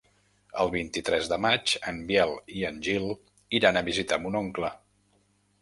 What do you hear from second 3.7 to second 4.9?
a visitar mon oncle.